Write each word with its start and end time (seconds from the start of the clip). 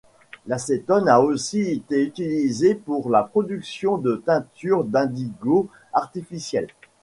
L'acétone 0.47 1.07
a 1.07 1.21
aussi 1.21 1.61
été 1.61 2.01
utilisée 2.01 2.73
pour 2.73 3.11
la 3.11 3.21
production 3.21 3.99
de 3.99 4.15
teinture 4.15 4.83
d’indigo 4.83 5.69
artificiel. 5.93 6.69